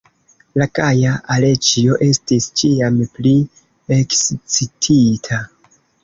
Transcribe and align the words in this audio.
La 0.59 0.65
gaja 0.77 1.09
Aleĉjo 1.33 1.97
estis 2.05 2.47
ĉiam 2.61 2.97
pli 3.17 3.33
ekscitita. 3.97 5.39